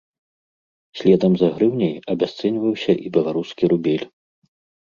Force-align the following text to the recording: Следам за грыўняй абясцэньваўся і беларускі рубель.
Следам 1.01 1.33
за 1.41 1.49
грыўняй 1.59 1.93
абясцэньваўся 2.13 2.91
і 3.05 3.15
беларускі 3.19 3.63
рубель. 3.75 4.07